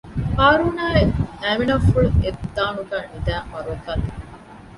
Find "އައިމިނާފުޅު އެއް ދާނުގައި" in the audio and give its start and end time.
1.41-3.07